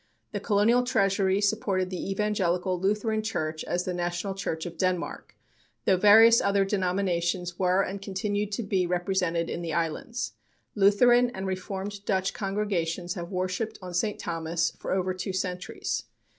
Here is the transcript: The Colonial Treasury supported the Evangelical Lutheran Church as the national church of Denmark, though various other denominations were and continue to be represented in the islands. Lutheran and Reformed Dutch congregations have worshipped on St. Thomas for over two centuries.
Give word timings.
The 0.31 0.39
Colonial 0.39 0.81
Treasury 0.81 1.39
supported 1.41 1.91
the 1.91 2.09
Evangelical 2.11 2.79
Lutheran 2.79 3.21
Church 3.21 3.63
as 3.65 3.83
the 3.83 3.93
national 3.93 4.33
church 4.33 4.65
of 4.65 4.75
Denmark, 4.79 5.35
though 5.85 5.95
various 5.95 6.41
other 6.41 6.65
denominations 6.65 7.59
were 7.59 7.83
and 7.83 8.01
continue 8.01 8.47
to 8.47 8.63
be 8.63 8.87
represented 8.87 9.47
in 9.47 9.61
the 9.61 9.73
islands. 9.73 10.33
Lutheran 10.73 11.29
and 11.35 11.45
Reformed 11.45 12.03
Dutch 12.03 12.33
congregations 12.33 13.13
have 13.13 13.29
worshipped 13.29 13.77
on 13.79 13.93
St. 13.93 14.17
Thomas 14.17 14.71
for 14.71 14.91
over 14.91 15.13
two 15.13 15.33
centuries. 15.33 16.05